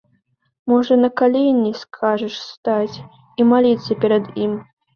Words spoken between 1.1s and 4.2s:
калені скажаш стаць і маліцца